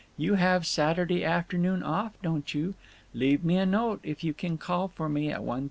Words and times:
You 0.17 0.33
have 0.33 0.65
Saturday 0.65 1.23
afternoon 1.23 1.83
off, 1.83 2.13
don't 2.23 2.51
you? 2.55 2.73
Leave 3.13 3.45
me 3.45 3.57
a 3.57 3.67
note 3.67 3.99
if 4.01 4.23
you 4.23 4.33
can 4.33 4.57
call 4.57 4.87
for 4.87 5.07
me 5.07 5.31
at 5.31 5.41
1.30. 5.41 5.59